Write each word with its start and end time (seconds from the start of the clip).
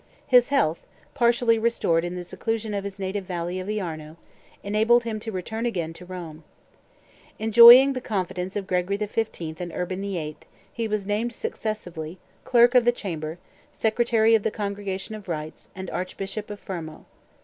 His 0.25 0.47
health, 0.49 0.79
partially 1.13 1.59
restored 1.59 2.03
in 2.03 2.15
the 2.15 2.23
seclusion 2.23 2.73
of 2.73 2.83
his 2.83 2.97
native 2.97 3.25
valley 3.25 3.59
of 3.59 3.67
the 3.67 3.79
Arno, 3.79 4.17
enabled 4.63 5.03
him 5.03 5.19
to 5.19 5.31
return 5.31 5.67
again 5.67 5.93
to 5.93 6.07
Rome. 6.07 6.43
Enjoying 7.37 7.93
the 7.93 8.01
confidence 8.01 8.55
of 8.55 8.65
Gregory 8.65 8.97
XV. 8.97 9.61
and 9.61 9.71
Uban 9.71 10.01
VIII., 10.01 10.37
he 10.73 10.87
was 10.87 11.05
named 11.05 11.33
successively, 11.33 12.17
Clerk 12.45 12.73
of 12.73 12.83
the 12.83 12.91
Chamber, 12.91 13.37
Secretary 13.71 14.33
of 14.33 14.41
the 14.41 14.49
Congregation 14.49 15.13
of 15.13 15.29
Rites, 15.29 15.69
and 15.75 15.87
Archbishop 15.91 16.49
of 16.49 16.59
Fermo. 16.59 17.05